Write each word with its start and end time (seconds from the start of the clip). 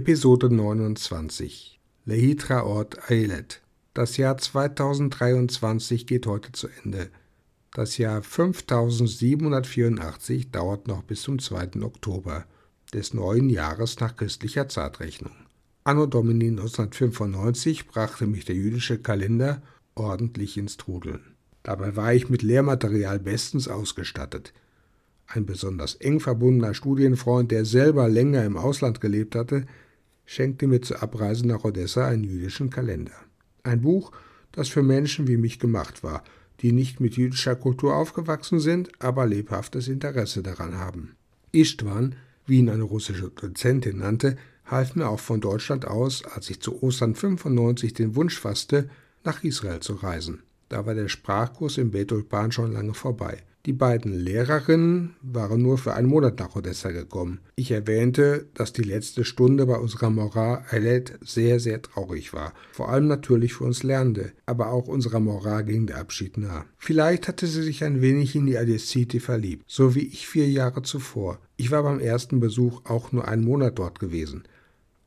Episode 0.00 0.48
29 0.48 1.78
Lehitra 2.06 2.62
Ort 2.62 3.10
Eilet. 3.10 3.60
Das 3.92 4.16
Jahr 4.16 4.38
2023 4.38 6.06
geht 6.06 6.26
heute 6.26 6.52
zu 6.52 6.68
Ende. 6.82 7.10
Das 7.74 7.98
Jahr 7.98 8.22
5784 8.22 10.50
dauert 10.50 10.88
noch 10.88 11.02
bis 11.02 11.20
zum 11.20 11.38
2. 11.38 11.82
Oktober 11.82 12.46
des 12.94 13.12
neuen 13.12 13.50
Jahres 13.50 14.00
nach 14.00 14.16
christlicher 14.16 14.70
Zeitrechnung. 14.70 15.34
Anno 15.84 16.06
Domini 16.06 16.48
1995 16.48 17.86
brachte 17.86 18.26
mich 18.26 18.46
der 18.46 18.56
jüdische 18.56 19.00
Kalender 19.00 19.60
ordentlich 19.94 20.56
ins 20.56 20.78
Trudeln. 20.78 21.36
Dabei 21.62 21.94
war 21.94 22.14
ich 22.14 22.30
mit 22.30 22.40
Lehrmaterial 22.40 23.18
bestens 23.18 23.68
ausgestattet. 23.68 24.54
Ein 25.26 25.44
besonders 25.44 25.94
eng 25.96 26.20
verbundener 26.20 26.72
Studienfreund, 26.72 27.50
der 27.50 27.66
selber 27.66 28.08
länger 28.08 28.46
im 28.46 28.56
Ausland 28.56 29.02
gelebt 29.02 29.34
hatte, 29.34 29.66
schenkte 30.30 30.68
mir 30.68 30.80
zur 30.80 31.02
Abreise 31.02 31.44
nach 31.44 31.64
Odessa 31.64 32.06
einen 32.06 32.22
jüdischen 32.22 32.70
Kalender. 32.70 33.16
Ein 33.64 33.80
Buch, 33.80 34.12
das 34.52 34.68
für 34.68 34.84
Menschen 34.84 35.26
wie 35.26 35.36
mich 35.36 35.58
gemacht 35.58 36.04
war, 36.04 36.22
die 36.60 36.70
nicht 36.70 37.00
mit 37.00 37.16
jüdischer 37.16 37.56
Kultur 37.56 37.96
aufgewachsen 37.96 38.60
sind, 38.60 38.92
aber 39.00 39.26
lebhaftes 39.26 39.88
Interesse 39.88 40.44
daran 40.44 40.78
haben. 40.78 41.16
Istvan, 41.50 42.14
wie 42.46 42.60
ihn 42.60 42.70
eine 42.70 42.84
russische 42.84 43.30
Dozentin 43.30 43.98
nannte, 43.98 44.36
half 44.66 44.94
mir 44.94 45.08
auch 45.08 45.18
von 45.18 45.40
Deutschland 45.40 45.84
aus, 45.84 46.24
als 46.24 46.48
ich 46.48 46.60
zu 46.60 46.80
Ostern 46.80 47.16
95 47.16 47.92
den 47.92 48.14
Wunsch 48.14 48.38
fasste, 48.38 48.88
nach 49.24 49.42
Israel 49.42 49.80
zu 49.80 49.94
reisen. 49.94 50.44
Da 50.70 50.86
war 50.86 50.94
der 50.94 51.08
Sprachkurs 51.08 51.78
im 51.78 51.90
Betulpan 51.90 52.52
schon 52.52 52.72
lange 52.72 52.94
vorbei. 52.94 53.38
Die 53.66 53.72
beiden 53.72 54.12
Lehrerinnen 54.12 55.16
waren 55.20 55.60
nur 55.60 55.78
für 55.78 55.94
einen 55.94 56.08
Monat 56.08 56.38
nach 56.38 56.54
Odessa 56.54 56.92
gekommen. 56.92 57.40
Ich 57.56 57.72
erwähnte, 57.72 58.46
dass 58.54 58.72
die 58.72 58.84
letzte 58.84 59.24
Stunde 59.24 59.66
bei 59.66 59.76
unserer 59.76 60.10
Mora 60.10 60.64
Eilet 60.70 61.18
sehr, 61.22 61.58
sehr 61.58 61.82
traurig 61.82 62.32
war. 62.32 62.54
Vor 62.70 62.88
allem 62.88 63.08
natürlich 63.08 63.54
für 63.54 63.64
uns 63.64 63.82
Lernende, 63.82 64.32
aber 64.46 64.68
auch 64.68 64.86
unserer 64.86 65.18
Mora 65.18 65.62
ging 65.62 65.88
der 65.88 65.98
Abschied 65.98 66.38
nah. 66.38 66.64
Vielleicht 66.78 67.26
hatte 67.26 67.48
sie 67.48 67.62
sich 67.62 67.82
ein 67.82 68.00
wenig 68.00 68.36
in 68.36 68.46
die 68.46 68.56
Adesiti 68.56 69.18
verliebt, 69.18 69.64
so 69.66 69.96
wie 69.96 70.06
ich 70.06 70.28
vier 70.28 70.48
Jahre 70.48 70.82
zuvor. 70.82 71.40
Ich 71.56 71.72
war 71.72 71.82
beim 71.82 71.98
ersten 71.98 72.38
Besuch 72.38 72.82
auch 72.84 73.10
nur 73.10 73.26
einen 73.26 73.44
Monat 73.44 73.78
dort 73.80 73.98
gewesen. 73.98 74.44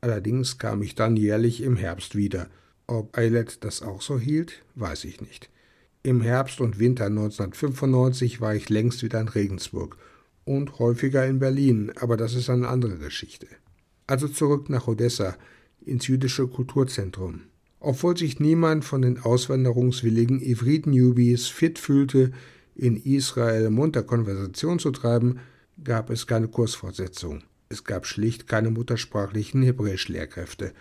Allerdings 0.02 0.58
kam 0.58 0.82
ich 0.82 0.94
dann 0.94 1.16
jährlich 1.16 1.62
im 1.62 1.76
Herbst 1.76 2.14
wieder. 2.14 2.48
Ob 2.86 3.16
Eilet 3.16 3.64
das 3.64 3.80
auch 3.80 4.02
so 4.02 4.18
hielt, 4.18 4.62
weiß 4.74 5.04
ich 5.06 5.22
nicht. 5.22 5.50
Im 6.06 6.20
Herbst 6.20 6.60
und 6.60 6.78
Winter 6.78 7.06
1995 7.06 8.42
war 8.42 8.54
ich 8.54 8.68
längst 8.68 9.02
wieder 9.02 9.22
in 9.22 9.28
Regensburg 9.28 9.96
und 10.44 10.78
häufiger 10.78 11.26
in 11.26 11.38
Berlin, 11.38 11.92
aber 11.98 12.18
das 12.18 12.34
ist 12.34 12.50
eine 12.50 12.68
andere 12.68 12.98
Geschichte. 12.98 13.46
Also 14.06 14.28
zurück 14.28 14.68
nach 14.68 14.86
Odessa, 14.86 15.34
ins 15.80 16.06
jüdische 16.06 16.46
Kulturzentrum. 16.46 17.44
Obwohl 17.80 18.18
sich 18.18 18.38
niemand 18.38 18.84
von 18.84 19.00
den 19.00 19.18
auswanderungswilligen 19.18 20.42
Ivrit-Newbies 20.42 21.46
fit 21.46 21.78
fühlte, 21.78 22.32
in 22.74 22.98
Israel 22.98 23.70
munter 23.70 24.02
Konversation 24.02 24.78
zu 24.78 24.90
treiben, 24.90 25.38
gab 25.82 26.10
es 26.10 26.26
keine 26.26 26.48
Kursfortsetzung. 26.48 27.44
Es 27.70 27.82
gab 27.82 28.04
schlicht 28.04 28.46
keine 28.46 28.68
muttersprachlichen 28.70 29.62
Hebräisch-Lehrkräfte 29.62 30.74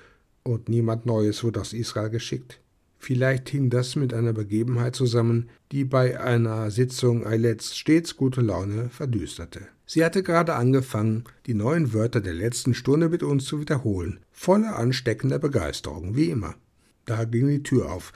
und 0.43 0.67
niemand 0.67 1.05
Neues 1.05 1.45
wurde 1.45 1.61
aus 1.61 1.71
Israel 1.71 2.09
geschickt. 2.09 2.59
Vielleicht 3.03 3.49
hing 3.49 3.69
das 3.69 3.97
mit 3.97 4.13
einer 4.13 4.31
Begebenheit 4.31 4.95
zusammen, 4.95 5.49
die 5.73 5.83
bei 5.83 6.21
einer 6.21 6.71
Sitzung 6.71 7.27
Eilets 7.27 7.75
stets 7.75 8.15
gute 8.15 8.39
Laune 8.39 8.89
verdüsterte. 8.91 9.67
Sie 9.85 10.05
hatte 10.05 10.23
gerade 10.23 10.55
angefangen, 10.55 11.25
die 11.45 11.53
neuen 11.53 11.91
Wörter 11.91 12.21
der 12.21 12.33
letzten 12.33 12.73
Stunde 12.73 13.09
mit 13.09 13.21
uns 13.21 13.43
zu 13.43 13.59
wiederholen, 13.59 14.21
voller 14.31 14.77
ansteckender 14.77 15.37
Begeisterung, 15.37 16.15
wie 16.15 16.29
immer. 16.29 16.55
Da 17.03 17.25
ging 17.25 17.49
die 17.49 17.61
Tür 17.61 17.91
auf, 17.91 18.13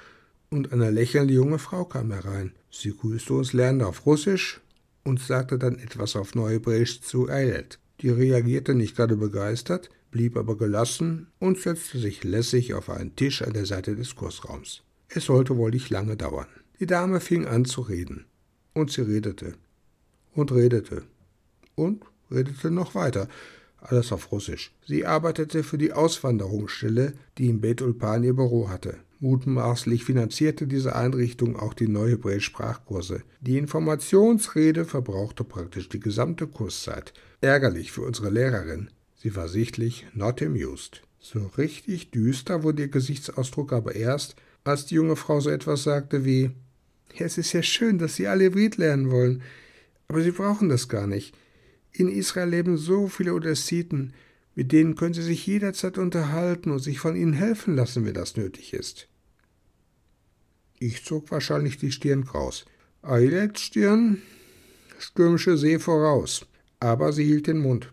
und 0.49 0.71
eine 0.71 0.89
lächelnde 0.89 1.33
junge 1.33 1.59
Frau 1.59 1.83
kam 1.83 2.13
herein. 2.13 2.53
Sie 2.71 2.95
grüßte 2.95 3.33
uns 3.33 3.51
Lernende 3.51 3.87
auf 3.87 4.05
Russisch 4.05 4.61
und 5.03 5.19
sagte 5.19 5.59
dann 5.59 5.79
etwas 5.79 6.15
auf 6.15 6.33
Neuhebräisch 6.33 7.01
zu 7.01 7.27
Eilet. 7.27 7.77
Die 8.01 8.09
reagierte 8.09 8.75
nicht 8.75 8.95
gerade 8.95 9.15
begeistert, 9.15 9.89
blieb 10.11 10.37
aber 10.37 10.57
gelassen 10.57 11.27
und 11.39 11.59
setzte 11.59 11.99
sich 11.99 12.23
lässig 12.23 12.73
auf 12.73 12.89
einen 12.89 13.15
Tisch 13.15 13.41
an 13.41 13.53
der 13.53 13.65
Seite 13.65 13.95
des 13.95 14.15
Kursraums. 14.15 14.83
Es 15.09 15.25
sollte 15.25 15.57
wohl 15.57 15.71
nicht 15.71 15.89
lange 15.89 16.15
dauern. 16.15 16.47
Die 16.79 16.85
Dame 16.85 17.19
fing 17.19 17.45
an 17.45 17.65
zu 17.65 17.81
reden. 17.81 18.25
Und 18.73 18.91
sie 18.91 19.01
redete. 19.01 19.55
Und 20.33 20.51
redete. 20.51 21.03
Und 21.75 22.03
redete 22.29 22.69
noch 22.69 22.93
weiter. 22.93 23.27
Alles 23.79 24.11
auf 24.11 24.31
Russisch. 24.31 24.73
Sie 24.85 25.05
arbeitete 25.05 25.63
für 25.63 25.77
die 25.77 25.93
Auswanderungsstelle, 25.93 27.13
die 27.37 27.49
in 27.49 27.61
Bet 27.61 27.81
Ulpan 27.81 28.23
ihr 28.23 28.33
Büro 28.33 28.69
hatte. 28.69 28.97
Mutmaßlich 29.19 30.03
finanzierte 30.03 30.67
diese 30.67 30.95
Einrichtung 30.95 31.55
auch 31.55 31.73
die 31.73 31.87
neue 31.87 32.19
Sprachkurse. 32.39 33.23
Die 33.41 33.57
Informationsrede 33.57 34.85
verbrauchte 34.85 35.43
praktisch 35.43 35.89
die 35.89 35.99
gesamte 35.99 36.45
Kurszeit. 36.45 37.13
Ärgerlich 37.41 37.91
für 37.91 38.01
unsere 38.01 38.29
Lehrerin. 38.29 38.89
Sie 39.15 39.35
war 39.35 39.47
sichtlich 39.47 40.05
not 40.13 40.41
amused. 40.41 41.01
So 41.19 41.49
richtig 41.57 42.11
düster 42.11 42.61
wurde 42.63 42.83
ihr 42.83 42.87
Gesichtsausdruck 42.89 43.73
aber 43.73 43.95
erst, 43.95 44.35
als 44.63 44.85
die 44.85 44.95
junge 44.95 45.15
Frau 45.15 45.39
so 45.39 45.49
etwas 45.49 45.83
sagte 45.83 46.23
wie 46.23 46.51
Es 47.17 47.37
ist 47.39 47.53
ja 47.53 47.63
schön, 47.63 47.97
dass 47.97 48.15
Sie 48.15 48.27
alle 48.27 48.45
Hybrid 48.45 48.77
lernen 48.77 49.09
wollen, 49.09 49.41
aber 50.07 50.21
Sie 50.21 50.31
brauchen 50.31 50.69
das 50.69 50.87
gar 50.89 51.07
nicht. 51.07 51.35
In 51.97 52.09
Israel 52.09 52.49
leben 52.49 52.77
so 52.77 53.07
viele 53.07 53.33
Odessiten, 53.33 54.13
mit 54.53 54.71
denen 54.71 54.95
können 54.95 55.15
Sie 55.15 55.23
sich 55.23 55.47
jederzeit 55.47 55.97
unterhalten 55.97 56.69
und 56.69 56.77
sich 56.77 56.99
von 56.99 57.15
ihnen 57.15 57.33
helfen 57.33 57.75
lassen, 57.75 58.05
wenn 58.05 58.13
das 58.13 58.37
nötig 58.37 58.73
ist. 58.73 59.07
Ich 60.77 61.03
zog 61.03 61.31
wahrscheinlich 61.31 61.77
die 61.79 61.91
Stirn 61.91 62.23
kraus. 62.23 62.65
Eilets 63.01 63.61
Stirn 63.61 64.21
stürmische 64.99 65.57
See 65.57 65.79
voraus, 65.79 66.45
aber 66.79 67.13
sie 67.13 67.23
hielt 67.23 67.47
den 67.47 67.57
Mund 67.57 67.89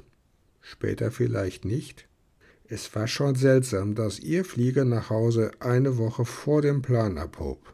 später 0.61 1.11
vielleicht 1.11 1.65
nicht. 1.65 2.07
Es 2.69 2.95
war 2.95 3.09
schon 3.09 3.35
seltsam, 3.37 3.95
dass 3.95 4.21
ihr 4.21 4.45
Flieger 4.45 4.85
nach 4.85 5.09
Hause 5.09 5.53
eine 5.61 5.97
Woche 5.97 6.27
vor 6.27 6.61
dem 6.61 6.83
Plan 6.83 7.17
abhob. 7.17 7.73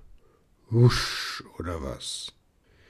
Wusch 0.68 1.42
oder 1.58 1.82
was? 1.82 2.32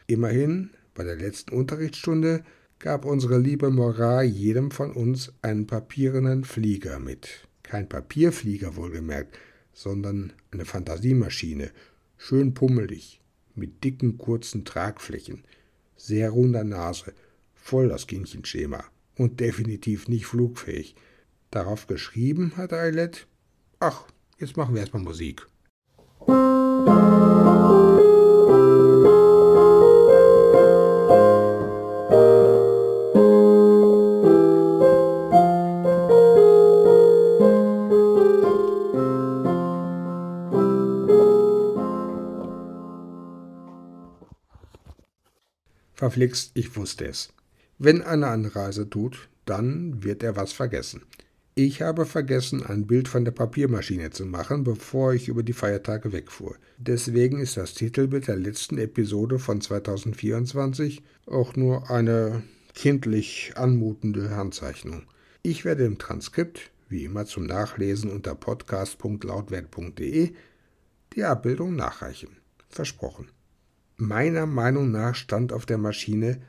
Immerhin, 0.07 0.71
bei 0.95 1.05
der 1.05 1.17
letzten 1.17 1.55
Unterrichtsstunde 1.55 2.45
gab 2.81 3.05
unsere 3.05 3.39
liebe 3.39 3.71
Moral 3.71 4.25
jedem 4.25 4.71
von 4.71 4.93
uns 4.93 5.33
einen 5.43 5.67
papierenen 5.67 6.45
Flieger 6.45 6.99
mit. 6.99 7.47
Kein 7.63 7.89
Papierflieger 7.89 8.75
wohlgemerkt, 8.75 9.39
sondern 9.73 10.33
eine 10.51 10.65
Fantasiemaschine, 10.65 11.71
schön 12.17 12.55
pummelig, 12.55 13.21
mit 13.55 13.85
dicken 13.85 14.17
kurzen 14.17 14.65
Tragflächen, 14.65 15.45
sehr 15.95 16.31
runder 16.31 16.65
Nase, 16.65 17.13
voll 17.55 17.89
das 17.89 18.07
Kindchenschema 18.07 18.83
und 19.15 19.41
definitiv 19.41 20.09
nicht 20.09 20.25
flugfähig. 20.25 20.97
Darauf 21.51 21.87
geschrieben 21.87 22.57
hat 22.57 22.73
Eilert, 22.73 23.27
ach, 23.79 24.07
jetzt 24.39 24.57
machen 24.57 24.75
wir 24.75 24.81
erstmal 24.81 25.03
Musik. 25.03 25.47
Verflixt, 46.01 46.53
ich 46.55 46.75
wusste 46.77 47.05
es. 47.05 47.29
Wenn 47.77 48.01
eine 48.01 48.29
Anreise 48.29 48.89
tut, 48.89 49.29
dann 49.45 50.03
wird 50.03 50.23
er 50.23 50.35
was 50.35 50.51
vergessen. 50.51 51.03
Ich 51.55 51.83
habe 51.83 52.07
vergessen, 52.07 52.65
ein 52.65 52.87
Bild 52.87 53.07
von 53.07 53.27
der 53.27 53.33
Papiermaschine 53.33 54.09
zu 54.09 54.25
machen, 54.25 54.65
bevor 54.65 55.13
ich 55.13 55.29
über 55.29 55.43
die 55.43 55.53
Feiertage 55.53 56.11
wegfuhr. 56.11 56.57
Deswegen 56.79 57.39
ist 57.39 57.59
das 57.59 57.75
Titelbild 57.75 58.29
der 58.29 58.37
letzten 58.37 58.79
Episode 58.79 59.39
von 59.39 59.61
2024 59.61 61.03
auch 61.27 61.55
nur 61.55 61.91
eine 61.91 62.45
kindlich 62.73 63.53
anmutende 63.57 64.31
Handzeichnung. 64.31 65.03
Ich 65.43 65.67
werde 65.67 65.85
im 65.85 65.99
Transkript, 65.99 66.71
wie 66.89 67.05
immer 67.05 67.27
zum 67.27 67.45
Nachlesen 67.45 68.11
unter 68.11 68.35
podcast.lautwert.de, 68.35 70.33
die 71.13 71.25
Abbildung 71.25 71.77
nachreichen. 71.77 72.39
Versprochen. 72.71 73.29
Meiner 74.01 74.47
Meinung 74.47 74.91
nach 74.91 75.15
stand 75.15 75.53
auf 75.53 75.67
der 75.67 75.77
Maschine 75.77 76.41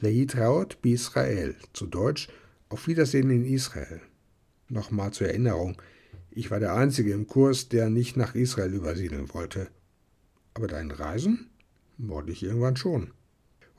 Leitraut 0.00 0.80
Bisrael, 0.80 1.54
zu 1.74 1.84
Deutsch 1.84 2.28
Auf 2.70 2.86
Wiedersehen 2.86 3.28
in 3.28 3.44
Israel. 3.44 4.00
Nochmal 4.70 5.12
zur 5.12 5.26
Erinnerung, 5.26 5.82
ich 6.30 6.50
war 6.50 6.60
der 6.60 6.72
Einzige 6.72 7.12
im 7.12 7.26
Kurs, 7.26 7.68
der 7.68 7.90
nicht 7.90 8.16
nach 8.16 8.34
Israel 8.34 8.72
übersiedeln 8.72 9.34
wollte. 9.34 9.68
Aber 10.54 10.66
dein 10.66 10.90
Reisen? 10.90 11.50
Wollte 11.98 12.32
ich 12.32 12.42
irgendwann 12.42 12.76
schon. 12.76 13.10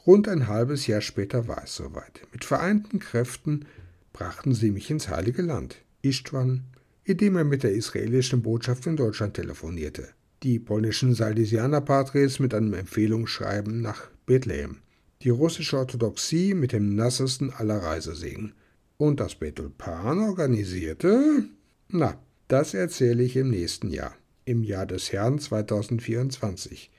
Rund 0.06 0.28
ein 0.28 0.48
halbes 0.48 0.86
Jahr 0.86 1.02
später 1.02 1.48
war 1.48 1.64
es 1.64 1.76
soweit. 1.76 2.28
Mit 2.32 2.46
vereinten 2.46 3.00
Kräften 3.00 3.66
brachten 4.14 4.54
sie 4.54 4.70
mich 4.70 4.92
ins 4.92 5.10
Heilige 5.10 5.42
Land. 5.42 5.78
Istvan, 6.04 6.64
indem 7.06 7.38
er 7.38 7.44
mit 7.44 7.64
der 7.64 7.74
israelischen 7.74 8.44
Botschaft 8.44 8.86
in 8.86 8.98
Deutschland 8.98 9.34
telefonierte. 9.34 10.10
Die 10.44 10.58
polnischen 10.58 11.14
Salesianer-Patres 11.14 12.40
mit 12.40 12.54
einem 12.54 12.74
Empfehlungsschreiben 12.74 13.82
nach 13.82 14.08
Bethlehem. 14.26 14.78
Die 15.22 15.32
russische 15.32 15.78
Orthodoxie 15.78 16.54
mit 16.54 16.72
dem 16.72 16.96
nassesten 16.96 17.52
aller 17.52 17.84
Reisesegen. 17.84 18.54
Und 18.96 19.20
das 19.20 19.36
Betulpan 19.36 20.20
organisierte? 20.20 21.44
Na, 21.90 22.18
das 22.48 22.74
erzähle 22.74 23.24
ich 23.24 23.36
im 23.36 23.50
nächsten 23.50 23.90
Jahr, 23.90 24.16
im 24.46 24.64
Jahr 24.64 24.86
des 24.86 25.12
Herrn 25.12 25.40
2024. 25.40 26.90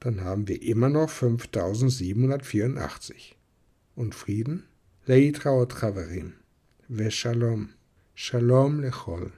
Dann 0.00 0.22
haben 0.22 0.48
wir 0.48 0.62
immer 0.62 0.88
noch 0.88 1.10
5784. 1.10 3.36
Und 3.94 4.14
Frieden? 4.14 4.64
Leitra 5.04 5.66
Traverim. 5.66 6.32
Ve 6.88 7.10
Shalom. 7.10 7.68
Shalom 8.14 8.80
lechol. 8.80 9.32